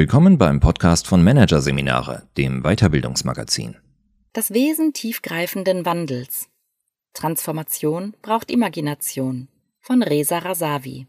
[0.00, 3.76] Willkommen beim Podcast von Managerseminare, dem Weiterbildungsmagazin.
[4.32, 6.48] Das Wesen tiefgreifenden Wandels.
[7.12, 11.06] Transformation braucht Imagination von Reza Rasavi.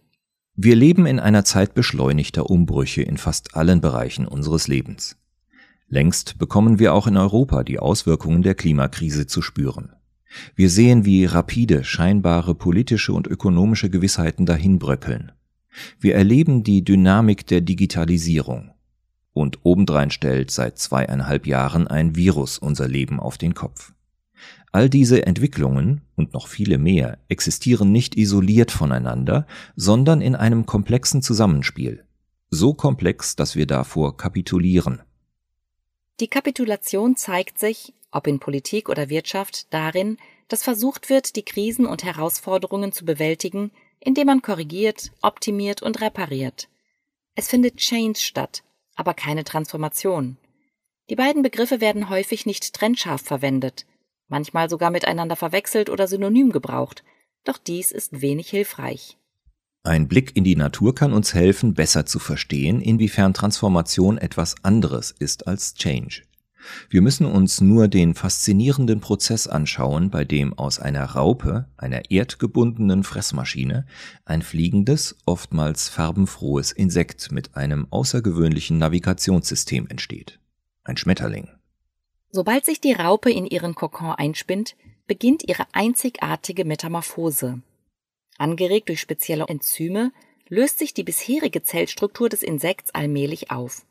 [0.56, 5.16] Wir leben in einer Zeit beschleunigter Umbrüche in fast allen Bereichen unseres Lebens.
[5.88, 9.94] Längst bekommen wir auch in Europa die Auswirkungen der Klimakrise zu spüren.
[10.54, 15.32] Wir sehen, wie rapide scheinbare politische und ökonomische Gewissheiten dahinbröckeln.
[15.98, 18.72] Wir erleben die Dynamik der Digitalisierung.
[19.34, 23.94] Und obendrein stellt seit zweieinhalb Jahren ein Virus unser Leben auf den Kopf.
[24.74, 31.22] All diese Entwicklungen und noch viele mehr existieren nicht isoliert voneinander, sondern in einem komplexen
[31.22, 32.06] Zusammenspiel.
[32.50, 35.02] So komplex, dass wir davor kapitulieren.
[36.20, 40.18] Die Kapitulation zeigt sich, ob in Politik oder Wirtschaft, darin,
[40.48, 46.68] dass versucht wird, die Krisen und Herausforderungen zu bewältigen, indem man korrigiert, optimiert und repariert.
[47.36, 48.64] Es findet Change statt,
[48.96, 50.38] aber keine Transformation.
[51.10, 53.86] Die beiden Begriffe werden häufig nicht trennscharf verwendet,
[54.28, 57.04] manchmal sogar miteinander verwechselt oder synonym gebraucht,
[57.44, 59.18] doch dies ist wenig hilfreich.
[59.84, 65.12] Ein Blick in die Natur kann uns helfen, besser zu verstehen, inwiefern Transformation etwas anderes
[65.12, 66.22] ist als Change.
[66.90, 73.04] Wir müssen uns nur den faszinierenden Prozess anschauen, bei dem aus einer Raupe, einer erdgebundenen
[73.04, 73.86] Fressmaschine,
[74.26, 80.40] ein fliegendes, oftmals farbenfrohes Insekt mit einem außergewöhnlichen Navigationssystem entsteht.
[80.84, 81.50] Ein Schmetterling.
[82.32, 84.76] Sobald sich die Raupe in ihren Kokon einspinnt,
[85.08, 87.62] beginnt ihre einzigartige Metamorphose.
[88.38, 90.12] Angeregt durch spezielle Enzyme
[90.48, 93.86] löst sich die bisherige Zellstruktur des Insekts allmählich auf.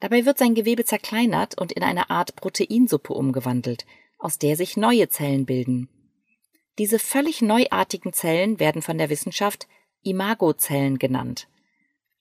[0.00, 3.86] Dabei wird sein Gewebe zerkleinert und in eine Art Proteinsuppe umgewandelt,
[4.18, 5.88] aus der sich neue Zellen bilden.
[6.78, 9.66] Diese völlig neuartigen Zellen werden von der Wissenschaft
[10.02, 11.48] Imagozellen genannt.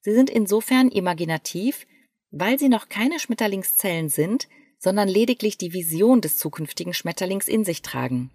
[0.01, 1.85] Sie sind insofern imaginativ,
[2.31, 7.81] weil sie noch keine Schmetterlingszellen sind, sondern lediglich die Vision des zukünftigen Schmetterlings in sich
[7.81, 8.31] tragen.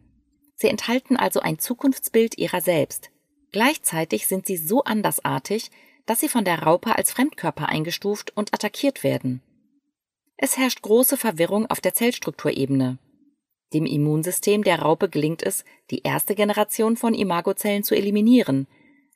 [0.57, 3.11] Sie enthalten also ein Zukunftsbild ihrer selbst.
[3.53, 5.71] Gleichzeitig sind sie so andersartig,
[6.11, 9.43] dass sie von der Raupe als Fremdkörper eingestuft und attackiert werden.
[10.37, 12.99] Es herrscht große Verwirrung auf der Zellstrukturebene.
[13.73, 18.67] Dem Immunsystem der Raupe gelingt es, die erste Generation von Imagozellen zu eliminieren,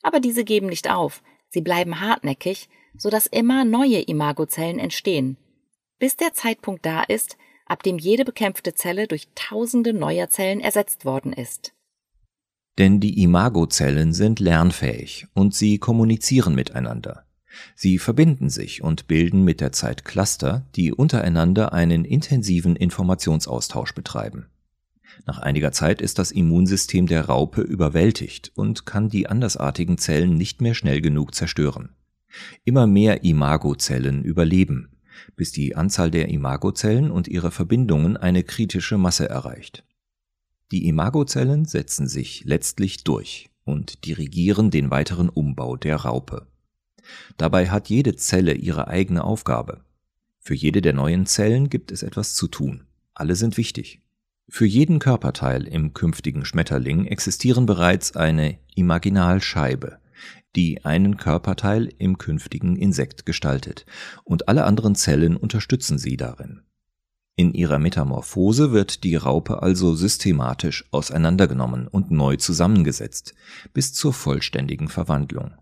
[0.02, 5.36] aber diese geben nicht auf, sie bleiben hartnäckig, sodass immer neue Imagozellen entstehen,
[5.98, 11.04] bis der Zeitpunkt da ist, ab dem jede bekämpfte Zelle durch tausende neuer Zellen ersetzt
[11.04, 11.74] worden ist.
[12.78, 17.24] Denn die Imagozellen sind lernfähig und sie kommunizieren miteinander.
[17.76, 24.46] Sie verbinden sich und bilden mit der Zeit Cluster, die untereinander einen intensiven Informationsaustausch betreiben.
[25.26, 30.60] Nach einiger Zeit ist das Immunsystem der Raupe überwältigt und kann die andersartigen Zellen nicht
[30.60, 31.90] mehr schnell genug zerstören.
[32.64, 34.96] Immer mehr Imagozellen überleben,
[35.36, 39.84] bis die Anzahl der Imagozellen und ihrer Verbindungen eine kritische Masse erreicht.
[40.74, 46.48] Die Imagozellen setzen sich letztlich durch und dirigieren den weiteren Umbau der Raupe.
[47.36, 49.84] Dabei hat jede Zelle ihre eigene Aufgabe.
[50.40, 52.88] Für jede der neuen Zellen gibt es etwas zu tun.
[53.14, 54.02] Alle sind wichtig.
[54.48, 60.00] Für jeden Körperteil im künftigen Schmetterling existieren bereits eine Imaginalscheibe,
[60.56, 63.86] die einen Körperteil im künftigen Insekt gestaltet,
[64.24, 66.62] und alle anderen Zellen unterstützen sie darin.
[67.36, 73.34] In ihrer Metamorphose wird die Raupe also systematisch auseinandergenommen und neu zusammengesetzt,
[73.72, 75.52] bis zur vollständigen Verwandlung.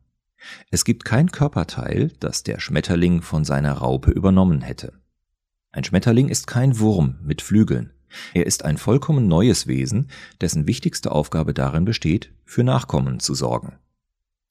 [0.70, 4.92] Es gibt kein Körperteil, das der Schmetterling von seiner Raupe übernommen hätte.
[5.70, 7.94] Ein Schmetterling ist kein Wurm mit Flügeln.
[8.34, 10.10] Er ist ein vollkommen neues Wesen,
[10.42, 13.78] dessen wichtigste Aufgabe darin besteht, für Nachkommen zu sorgen.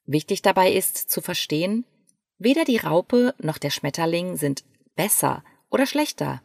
[0.08, 1.86] Wichtig dabei ist zu verstehen,
[2.40, 4.64] weder die Raupe noch der Schmetterling sind
[4.96, 6.42] besser oder schlechter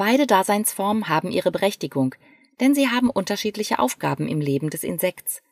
[0.00, 2.14] Beide Daseinsformen haben ihre Berechtigung,
[2.58, 5.42] denn sie haben unterschiedliche Aufgaben im Leben des Insekts.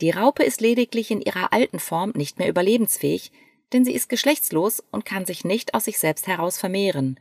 [0.00, 3.30] Die Raupe ist lediglich in ihrer alten Form nicht mehr überlebensfähig,
[3.74, 7.20] denn sie ist geschlechtslos und kann sich nicht aus sich selbst heraus vermehren.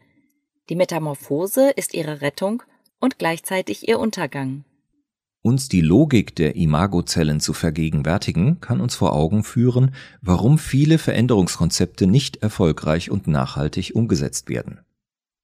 [0.70, 2.64] Die Metamorphose ist ihre Rettung
[3.02, 4.64] und gleichzeitig ihr Untergang.
[5.42, 12.08] Uns die Logik der Imagozellen zu vergegenwärtigen, kann uns vor Augen führen, warum viele Veränderungskonzepte
[12.08, 14.80] nicht erfolgreich und nachhaltig umgesetzt werden.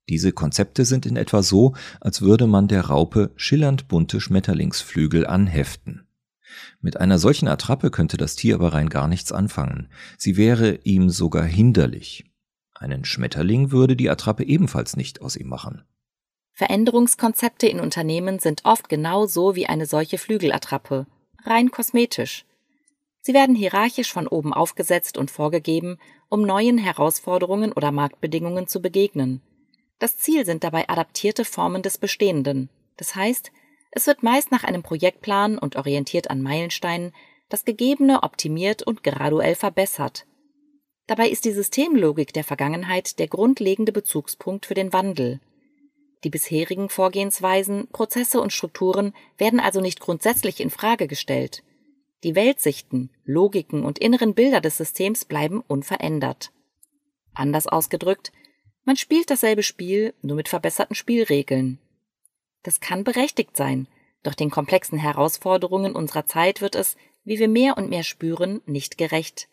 [0.10, 6.08] Diese Konzepte sind in etwa so, als würde man der Raupe schillernd bunte Schmetterlingsflügel anheften.
[6.82, 9.88] Mit einer solchen Attrappe könnte das Tier aber rein gar nichts anfangen.
[10.18, 12.26] Sie wäre ihm sogar hinderlich.
[12.74, 15.84] Einen Schmetterling würde die Attrappe ebenfalls nicht aus ihm machen.
[16.54, 21.06] Veränderungskonzepte in Unternehmen sind oft genau so wie eine solche Flügelattrappe,
[21.46, 22.46] rein kosmetisch.
[23.22, 29.42] Sie werden hierarchisch von oben aufgesetzt und vorgegeben, um neuen Herausforderungen oder Marktbedingungen zu begegnen.
[30.00, 32.69] Das Ziel sind dabei adaptierte Formen des Bestehenden.
[32.98, 33.51] Das heißt,
[33.92, 37.13] es wird meist nach einem Projektplan und orientiert an Meilensteinen
[37.50, 40.25] das Gegebene optimiert und graduell verbessert.
[41.07, 45.40] Dabei ist die Systemlogik der Vergangenheit der grundlegende Bezugspunkt für den Wandel.
[46.24, 51.63] Die bisherigen Vorgehensweisen, Prozesse und Strukturen werden also nicht grundsätzlich in Frage gestellt.
[52.24, 56.52] Die Weltsichten, Logiken und inneren Bilder des Systems bleiben unverändert.
[57.34, 58.31] Anders ausgedrückt,
[58.90, 61.78] man spielt dasselbe Spiel, nur mit verbesserten Spielregeln.
[62.64, 63.88] Das kann berechtigt sein,
[64.24, 68.98] doch den komplexen Herausforderungen unserer Zeit wird es, wie wir mehr und mehr spüren, nicht
[68.98, 69.48] gerecht.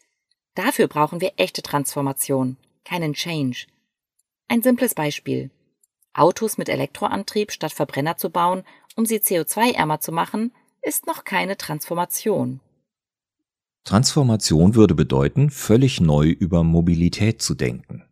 [0.55, 2.57] Dafür brauchen wir echte Transformation,
[2.87, 3.67] keinen Change.
[4.49, 5.51] Ein simples Beispiel.
[6.15, 8.65] Autos mit Elektroantrieb statt Verbrenner zu bauen,
[8.97, 10.51] um sie CO2-ärmer zu machen,
[10.81, 12.61] ist noch keine Transformation.
[13.85, 18.07] Transformation würde bedeuten, völlig neu über Mobilität zu denken.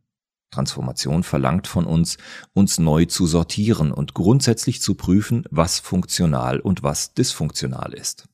[0.54, 2.16] Transformation verlangt von uns,
[2.52, 8.28] uns neu zu sortieren und grundsätzlich zu prüfen, was funktional und was dysfunktional ist.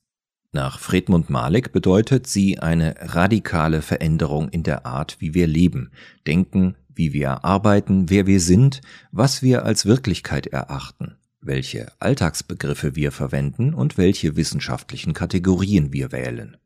[0.52, 5.92] Nach Fredmund Malik bedeutet sie eine radikale Veränderung in der Art, wie wir leben,
[6.26, 8.80] denken, wie wir arbeiten, wer wir sind,
[9.12, 16.56] was wir als Wirklichkeit erachten, welche Alltagsbegriffe wir verwenden und welche wissenschaftlichen Kategorien wir wählen.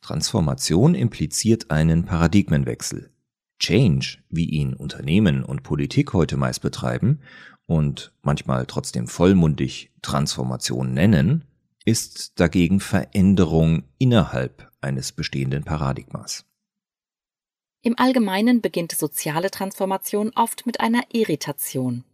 [0.00, 3.10] Transformation impliziert einen Paradigmenwechsel,
[3.58, 7.20] Change, wie ihn Unternehmen und Politik heute meist betreiben
[7.66, 11.44] und manchmal trotzdem vollmundig Transformation nennen,
[11.84, 16.44] ist dagegen Veränderung innerhalb eines bestehenden Paradigmas.
[17.82, 22.04] Im Allgemeinen beginnt soziale Transformation oft mit einer Irritation.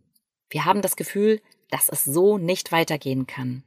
[0.50, 1.41] Wir haben das Gefühl,
[1.71, 3.62] dass es so nicht weitergehen kann.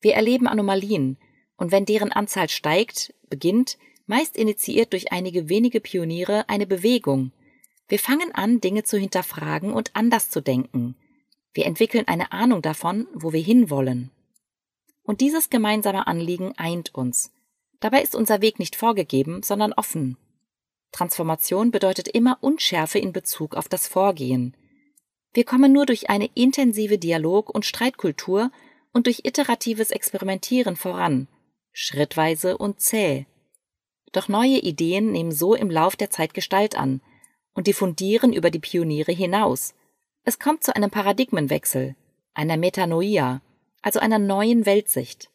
[0.00, 1.18] Wir erleben Anomalien,
[1.56, 3.76] und wenn deren Anzahl steigt, beginnt,
[4.08, 7.30] meist initiiert durch einige wenige Pioniere, eine Bewegung.
[7.86, 10.96] Wir fangen an, Dinge zu hinterfragen und anders zu denken.
[11.54, 14.10] Wir entwickeln eine Ahnung davon, wo wir hinwollen.
[15.02, 17.32] Und dieses gemeinsame Anliegen eint uns.
[17.80, 20.16] Dabei ist unser Weg nicht vorgegeben, sondern offen.
[20.92, 24.56] Transformation bedeutet immer Unschärfe in Bezug auf das Vorgehen.
[25.32, 28.50] Wir kommen nur durch eine intensive Dialog- und Streitkultur
[28.92, 31.28] und durch iteratives Experimentieren voran,
[31.72, 33.26] schrittweise und zäh.
[34.12, 37.00] Doch neue Ideen nehmen so im Lauf der Zeit Gestalt an
[37.52, 39.74] und diffundieren über die Pioniere hinaus.
[40.24, 41.96] Es kommt zu einem Paradigmenwechsel,
[42.34, 43.42] einer Metanoia,
[43.82, 45.30] also einer neuen Weltsicht.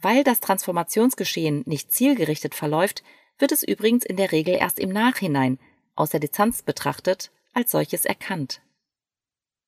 [0.00, 3.02] Weil das Transformationsgeschehen nicht zielgerichtet verläuft,
[3.38, 5.58] wird es übrigens in der Regel erst im Nachhinein,
[5.94, 8.61] aus der Distanz betrachtet, als solches erkannt.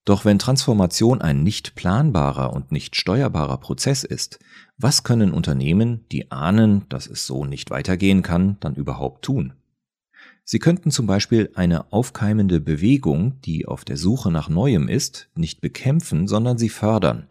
[0.05, 4.39] Doch wenn Transformation ein nicht planbarer und nicht steuerbarer Prozess ist,
[4.77, 9.55] was können Unternehmen, die ahnen, dass es so nicht weitergehen kann, dann überhaupt tun?
[10.45, 15.63] Sie könnten zum Beispiel eine aufkeimende Bewegung, die auf der Suche nach Neuem ist, nicht
[15.63, 17.29] bekämpfen, sondern sie fördern,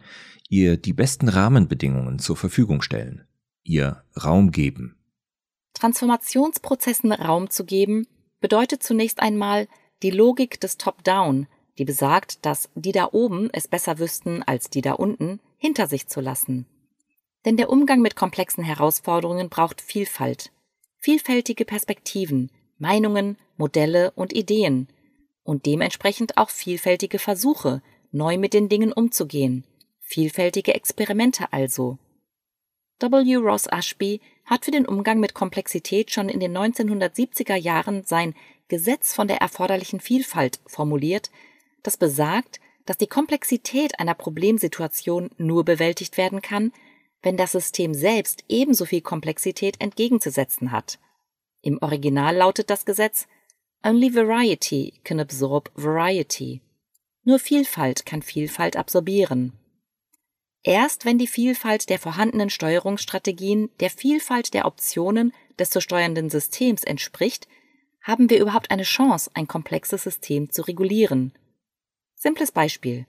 [0.50, 3.28] ihr die besten Rahmenbedingungen zur Verfügung stellen,
[3.64, 4.96] ihr Raum geben.
[5.76, 8.08] Transformationsprozessen Raum zu geben,
[8.40, 9.68] bedeutet zunächst einmal,
[10.02, 11.48] die Logik des Top-Down,
[11.78, 16.08] die besagt, dass die da oben es besser wüssten als die da unten, hinter sich
[16.08, 16.66] zu lassen.
[17.46, 20.52] Denn der Umgang mit komplexen Herausforderungen braucht Vielfalt,
[21.00, 24.88] vielfältige Perspektiven, Meinungen, Modelle und Ideen
[25.44, 27.82] und dementsprechend auch vielfältige Versuche,
[28.12, 29.66] neu mit den Dingen umzugehen,
[30.00, 31.98] vielfältige Experimente also.
[33.00, 33.36] W.
[33.36, 38.34] Ross Ashby hat für den Umgang mit Komplexität schon in den 1970er Jahren sein
[38.70, 41.30] Gesetz von der erforderlichen Vielfalt formuliert,
[41.84, 46.72] das besagt, dass die Komplexität einer Problemsituation nur bewältigt werden kann,
[47.22, 51.00] wenn das System selbst ebenso viel Komplexität entgegenzusetzen hat.
[51.62, 53.28] Im Original lautet das Gesetz
[53.86, 56.62] Only variety can absorb variety.
[57.24, 59.54] Nur Vielfalt kann Vielfalt absorbieren.
[60.64, 66.84] Erst wenn die Vielfalt der vorhandenen Steuerungsstrategien der Vielfalt der Optionen des zu steuernden Systems
[66.84, 67.48] entspricht,
[68.02, 71.34] haben wir überhaupt eine Chance, ein komplexes System zu regulieren.
[72.24, 73.06] Simples Beispiel.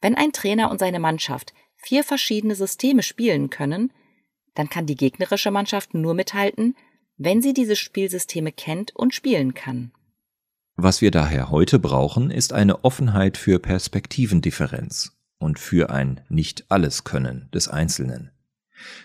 [0.00, 3.92] Wenn ein Trainer und seine Mannschaft vier verschiedene Systeme spielen können,
[4.54, 6.74] dann kann die gegnerische Mannschaft nur mithalten,
[7.18, 9.92] wenn sie diese Spielsysteme kennt und spielen kann.
[10.76, 17.68] Was wir daher heute brauchen, ist eine Offenheit für Perspektivendifferenz und für ein Nicht-Alles-Können des
[17.68, 18.30] Einzelnen.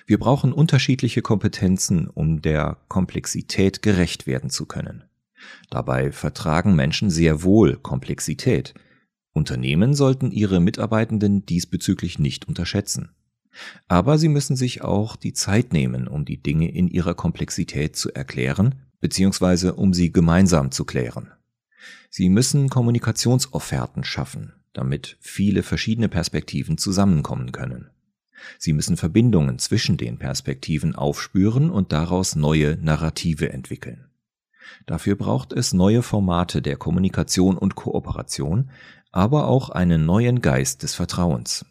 [0.05, 5.03] Wir brauchen unterschiedliche Kompetenzen, um der Komplexität gerecht werden zu können.
[5.69, 8.73] Dabei vertragen Menschen sehr wohl Komplexität,
[9.33, 13.09] Unternehmen sollten ihre Mitarbeitenden diesbezüglich nicht unterschätzen.
[13.87, 18.13] Aber sie müssen sich auch die Zeit nehmen, um die Dinge in ihrer Komplexität zu
[18.13, 21.31] erklären, beziehungsweise um sie gemeinsam zu klären.
[22.09, 27.89] Sie müssen Kommunikationsofferten schaffen, damit viele verschiedene Perspektiven zusammenkommen können.
[28.57, 34.05] Sie müssen Verbindungen zwischen den Perspektiven aufspüren und daraus neue Narrative entwickeln.
[34.85, 38.69] Dafür braucht es neue Formate der Kommunikation und Kooperation,
[39.13, 41.65] aber auch einen neuen Geist des Vertrauens.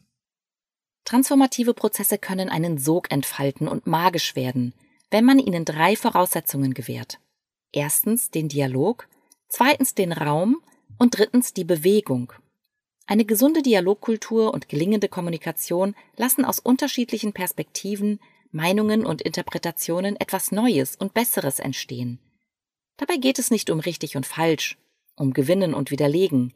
[1.04, 4.72] Transformative Prozesse können einen Sog entfalten und magisch werden,
[5.10, 7.18] wenn man ihnen drei Voraussetzungen gewährt.
[7.72, 9.08] Erstens den Dialog,
[9.48, 10.62] zweitens den Raum
[10.98, 12.32] und drittens die Bewegung.
[13.06, 18.20] Eine gesunde Dialogkultur und gelingende Kommunikation lassen aus unterschiedlichen Perspektiven,
[18.52, 22.20] Meinungen und Interpretationen etwas Neues und Besseres entstehen.
[22.98, 24.78] Dabei geht es nicht um richtig und falsch,
[25.16, 26.52] um Gewinnen und Widerlegen.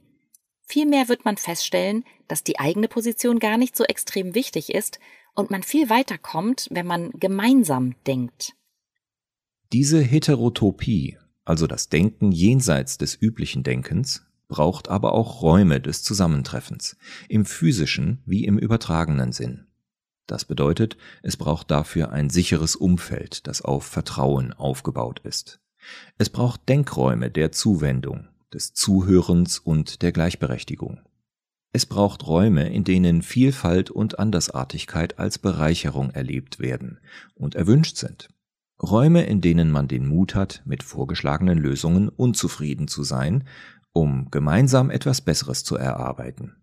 [0.66, 4.98] Vielmehr wird man feststellen, dass die eigene Position gar nicht so extrem wichtig ist
[5.34, 8.54] und man viel weiter kommt, wenn man gemeinsam denkt.
[9.72, 16.96] Diese Heterotopie, also das Denken jenseits des üblichen Denkens, braucht aber auch Räume des Zusammentreffens,
[17.28, 19.66] im physischen wie im übertragenen Sinn.
[20.26, 25.60] Das bedeutet, es braucht dafür ein sicheres Umfeld, das auf Vertrauen aufgebaut ist.
[26.18, 31.00] Es braucht Denkräume der Zuwendung, des Zuhörens und der Gleichberechtigung.
[31.72, 36.98] Es braucht Räume, in denen Vielfalt und Andersartigkeit als Bereicherung erlebt werden
[37.34, 38.28] und erwünscht sind.
[38.82, 43.44] Räume, in denen man den Mut hat, mit vorgeschlagenen Lösungen unzufrieden zu sein
[43.96, 46.54] um gemeinsam etwas Besseres zu erarbeiten.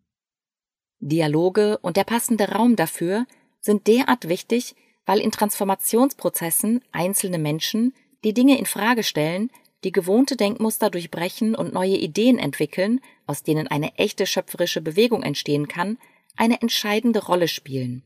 [1.00, 3.26] Dialoge und der passende Raum dafür
[3.60, 4.76] sind derart wichtig,
[5.08, 9.50] weil in Transformationsprozessen einzelne Menschen die Dinge in Frage stellen,
[9.84, 15.68] die gewohnte Denkmuster durchbrechen und neue Ideen entwickeln, aus denen eine echte schöpferische Bewegung entstehen
[15.68, 15.98] kann,
[16.36, 18.04] eine entscheidende Rolle spielen.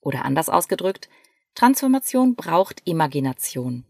[0.00, 1.08] Oder anders ausgedrückt,
[1.54, 3.84] Transformation braucht Imagination.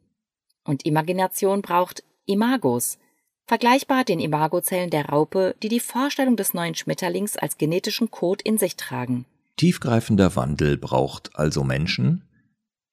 [0.65, 2.99] Und Imagination braucht Imagos,
[3.47, 8.59] vergleichbar den Imagozellen der Raupe, die die Vorstellung des neuen Schmetterlings als genetischen Code in
[8.59, 9.27] sich tragen.
[9.57, 12.25] Tiefgreifender Wandel braucht also Menschen,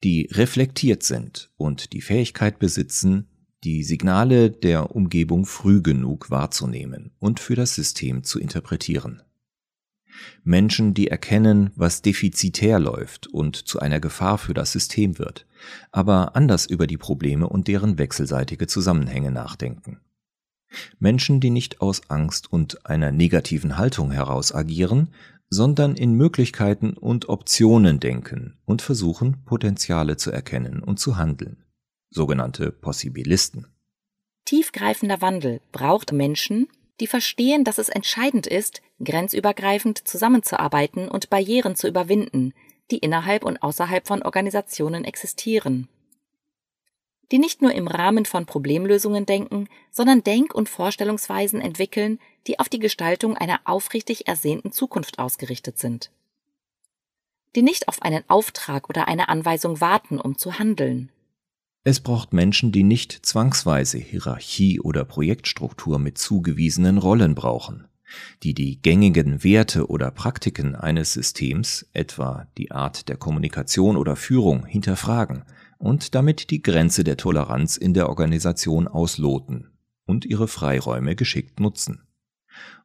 [0.04, 3.28] die reflektiert sind und die Fähigkeit besitzen,
[3.64, 9.22] die Signale der Umgebung früh genug wahrzunehmen und für das System zu interpretieren.
[10.44, 15.46] Menschen, die erkennen, was defizitär läuft und zu einer Gefahr für das System wird,
[15.92, 20.00] aber anders über die Probleme und deren wechselseitige Zusammenhänge nachdenken.
[21.00, 25.10] Menschen, die nicht aus Angst und einer negativen Haltung heraus agieren,
[25.50, 31.58] sondern in Möglichkeiten und Optionen denken und versuchen, Potenziale zu erkennen und zu handeln.
[32.12, 33.66] Sogenannte Possibilisten.
[34.46, 36.68] Tiefgreifender Wandel braucht Menschen,
[37.00, 42.54] die verstehen, dass es entscheidend ist, grenzübergreifend zusammenzuarbeiten und Barrieren zu überwinden,
[42.92, 45.88] die innerhalb und außerhalb von Organisationen existieren
[47.32, 52.68] die nicht nur im Rahmen von Problemlösungen denken, sondern Denk- und Vorstellungsweisen entwickeln, die auf
[52.68, 56.12] die Gestaltung einer aufrichtig ersehnten Zukunft ausgerichtet sind.
[57.56, 61.10] Die nicht auf einen Auftrag oder eine Anweisung warten, um zu handeln.
[61.84, 67.88] Es braucht Menschen, die nicht zwangsweise Hierarchie oder Projektstruktur mit zugewiesenen Rollen brauchen,
[68.44, 74.68] die die gängigen Werte oder Praktiken eines Systems, etwa die Art der Kommunikation oder Führung,
[74.68, 75.44] hinterfragen
[75.80, 79.72] und damit die Grenze der Toleranz in der Organisation ausloten
[80.06, 82.04] und ihre Freiräume geschickt nutzen.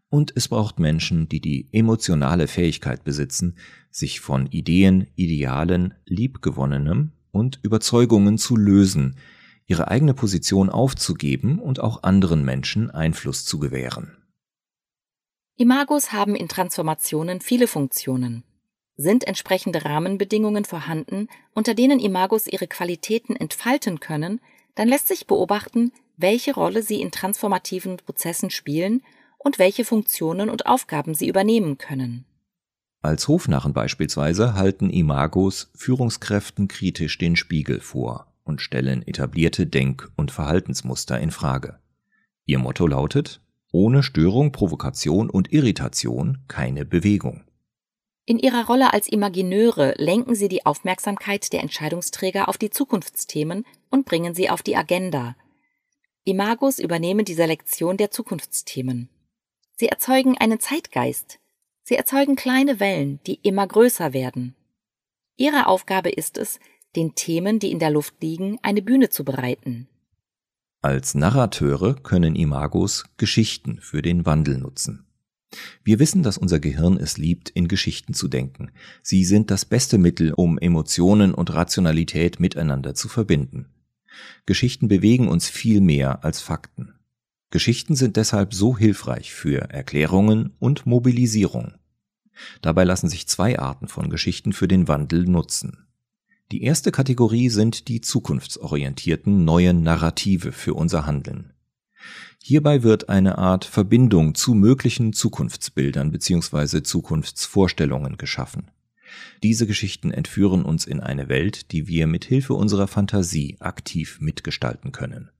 [0.08, 3.58] Und es braucht Menschen, die die emotionale Fähigkeit besitzen,
[3.90, 9.16] sich von Ideen, Idealen, Liebgewonnenem und Überzeugungen zu lösen,
[9.66, 14.16] ihre eigene Position aufzugeben und auch anderen Menschen Einfluss zu gewähren.
[15.56, 18.44] Imagos haben in Transformationen viele Funktionen.
[18.96, 24.40] Sind entsprechende Rahmenbedingungen vorhanden, unter denen Imagos ihre Qualitäten entfalten können,
[24.74, 29.02] dann lässt sich beobachten, welche Rolle sie in transformativen Prozessen spielen
[29.38, 32.24] und welche Funktionen und Aufgaben sie übernehmen können.
[33.06, 40.32] Als Hofnarren beispielsweise halten Imagos Führungskräften kritisch den Spiegel vor und stellen etablierte Denk- und
[40.32, 41.78] Verhaltensmuster in Frage.
[42.46, 47.44] Ihr Motto lautet ohne Störung, Provokation und Irritation keine Bewegung.
[48.24, 54.04] In ihrer Rolle als Imagineure lenken sie die Aufmerksamkeit der Entscheidungsträger auf die Zukunftsthemen und
[54.04, 55.36] bringen sie auf die Agenda.
[56.24, 59.10] Imagos übernehmen die Selektion der Zukunftsthemen.
[59.76, 61.38] Sie erzeugen einen Zeitgeist.
[61.88, 64.56] Sie erzeugen kleine Wellen, die immer größer werden.
[65.36, 66.58] Ihre Aufgabe ist es,
[66.96, 69.86] den Themen, die in der Luft liegen, eine Bühne zu bereiten.
[70.82, 75.06] Als Narrateure können Imagos Geschichten für den Wandel nutzen.
[75.84, 78.72] Wir wissen, dass unser Gehirn es liebt, in Geschichten zu denken.
[79.04, 83.72] Sie sind das beste Mittel, um Emotionen und Rationalität miteinander zu verbinden.
[84.44, 86.95] Geschichten bewegen uns viel mehr als Fakten.
[87.56, 91.72] Geschichten sind deshalb so hilfreich für Erklärungen und Mobilisierung.
[92.60, 95.86] Dabei lassen sich zwei Arten von Geschichten für den Wandel nutzen.
[96.52, 101.54] Die erste Kategorie sind die zukunftsorientierten neuen Narrative für unser Handeln.
[102.42, 106.82] Hierbei wird eine Art Verbindung zu möglichen Zukunftsbildern bzw.
[106.82, 108.70] Zukunftsvorstellungen geschaffen.
[109.42, 114.92] Diese Geschichten entführen uns in eine Welt, die wir mit Hilfe unserer Fantasie aktiv mitgestalten
[114.92, 115.30] können.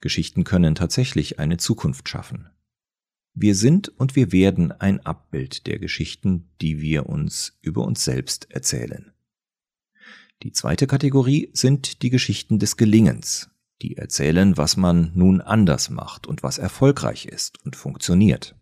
[0.00, 2.48] Geschichten können tatsächlich eine Zukunft schaffen.
[3.34, 8.50] Wir sind und wir werden ein Abbild der Geschichten, die wir uns über uns selbst
[8.50, 9.12] erzählen.
[10.42, 13.50] Die zweite Kategorie sind die Geschichten des Gelingens,
[13.82, 18.54] die erzählen, was man nun anders macht und was erfolgreich ist und funktioniert.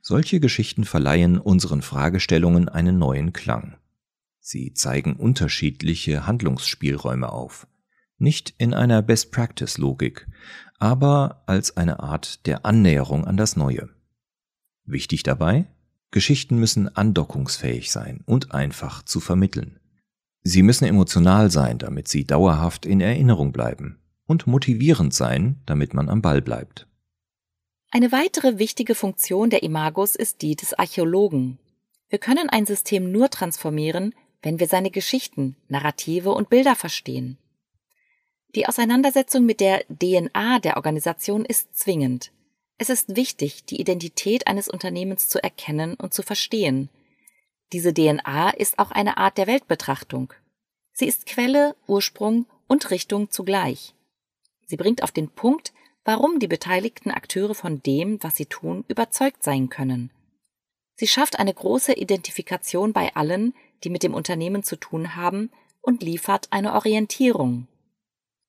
[0.00, 3.78] Solche Geschichten verleihen unseren Fragestellungen einen neuen Klang.
[4.38, 7.66] Sie zeigen unterschiedliche Handlungsspielräume auf,
[8.18, 10.26] nicht in einer Best-Practice-Logik,
[10.78, 13.88] aber als eine Art der Annäherung an das Neue.
[14.84, 15.66] Wichtig dabei,
[16.10, 19.78] Geschichten müssen andockungsfähig sein und einfach zu vermitteln.
[20.42, 26.08] Sie müssen emotional sein, damit sie dauerhaft in Erinnerung bleiben und motivierend sein, damit man
[26.08, 26.86] am Ball bleibt.
[27.90, 31.58] Eine weitere wichtige Funktion der Imagos ist die des Archäologen.
[32.08, 37.38] Wir können ein System nur transformieren, wenn wir seine Geschichten, Narrative und Bilder verstehen.
[38.54, 42.32] Die Auseinandersetzung mit der DNA der Organisation ist zwingend.
[42.78, 46.88] Es ist wichtig, die Identität eines Unternehmens zu erkennen und zu verstehen.
[47.72, 50.32] Diese DNA ist auch eine Art der Weltbetrachtung.
[50.92, 53.94] Sie ist Quelle, Ursprung und Richtung zugleich.
[54.66, 55.72] Sie bringt auf den Punkt,
[56.04, 60.10] warum die beteiligten Akteure von dem, was sie tun, überzeugt sein können.
[60.94, 65.50] Sie schafft eine große Identifikation bei allen, die mit dem Unternehmen zu tun haben,
[65.80, 67.66] und liefert eine Orientierung.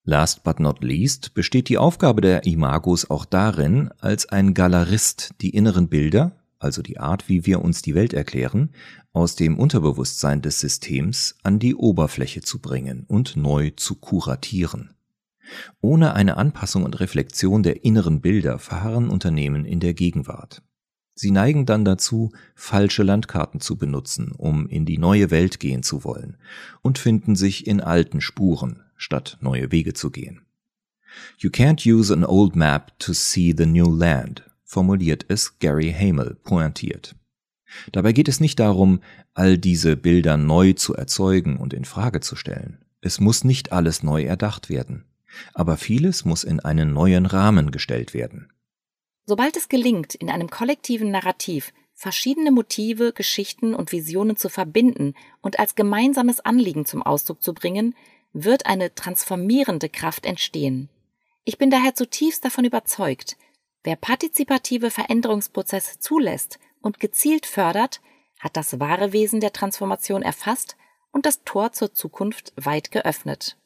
[0.09, 5.51] Last but not least besteht die Aufgabe der Imagos auch darin, als ein Galerist die
[5.51, 8.71] inneren Bilder, also die Art, wie wir uns die Welt erklären,
[9.13, 14.95] aus dem Unterbewusstsein des Systems an die Oberfläche zu bringen und neu zu kuratieren.
[15.79, 20.63] Ohne eine Anpassung und Reflexion der inneren Bilder verharren Unternehmen in der Gegenwart.
[21.13, 26.03] Sie neigen dann dazu, falsche Landkarten zu benutzen, um in die neue Welt gehen zu
[26.03, 26.37] wollen,
[26.81, 30.45] und finden sich in alten Spuren, statt neue Wege zu gehen.
[31.39, 36.35] You can't use an old map to see the new land, formuliert es Gary Hamel
[36.43, 37.15] pointiert.
[37.91, 39.01] Dabei geht es nicht darum,
[39.33, 42.79] all diese Bilder neu zu erzeugen und in Frage zu stellen.
[43.01, 45.05] Es muss nicht alles neu erdacht werden.
[45.53, 48.51] Aber vieles muss in einen neuen Rahmen gestellt werden.
[49.25, 55.59] Sobald es gelingt, in einem kollektiven Narrativ verschiedene Motive, Geschichten und Visionen zu verbinden und
[55.59, 57.93] als gemeinsames Anliegen zum Ausdruck zu bringen,
[58.33, 60.89] wird eine transformierende Kraft entstehen.
[61.43, 63.37] Ich bin daher zutiefst davon überzeugt,
[63.83, 68.01] wer partizipative Veränderungsprozesse zulässt und gezielt fördert,
[68.39, 70.77] hat das wahre Wesen der Transformation erfasst
[71.11, 73.57] und das Tor zur Zukunft weit geöffnet.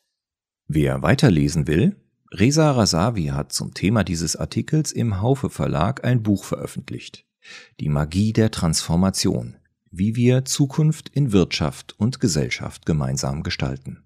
[0.68, 1.96] Wer weiterlesen will,
[2.32, 7.26] Reza Rasavi hat zum Thema dieses Artikels im Haufe Verlag ein Buch veröffentlicht.
[7.80, 9.58] Die Magie der Transformation.
[9.92, 14.03] Wie wir Zukunft in Wirtschaft und Gesellschaft gemeinsam gestalten.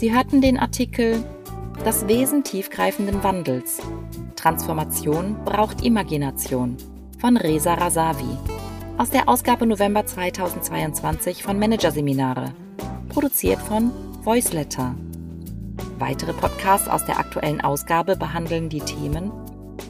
[0.00, 1.22] Sie hörten den Artikel
[1.84, 3.82] Das Wesen tiefgreifenden Wandels
[4.34, 6.78] Transformation braucht Imagination
[7.18, 8.38] von Reza Rasavi
[8.96, 12.54] aus der Ausgabe November 2022 von Managerseminare,
[13.10, 13.90] produziert von
[14.22, 14.94] Voiceletter.
[15.98, 19.30] Weitere Podcasts aus der aktuellen Ausgabe behandeln die Themen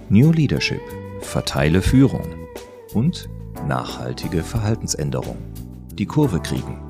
[0.09, 0.83] New Leadership,
[1.21, 2.27] verteile Führung
[2.95, 3.29] und
[3.69, 5.37] nachhaltige Verhaltensänderung.
[5.93, 6.90] Die Kurve kriegen.